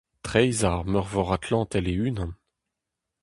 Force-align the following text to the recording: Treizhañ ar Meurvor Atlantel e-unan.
Treizhañ 0.25 0.73
ar 0.75 0.83
Meurvor 0.91 1.29
Atlantel 1.37 1.85
e-unan. 1.93 2.31